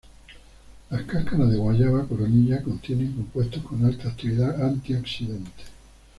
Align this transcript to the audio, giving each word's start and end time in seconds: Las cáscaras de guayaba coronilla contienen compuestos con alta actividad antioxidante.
Las 0.89 1.03
cáscaras 1.03 1.51
de 1.51 1.57
guayaba 1.57 2.07
coronilla 2.07 2.63
contienen 2.63 3.13
compuestos 3.13 3.61
con 3.61 3.85
alta 3.85 4.07
actividad 4.09 4.59
antioxidante. 4.59 5.61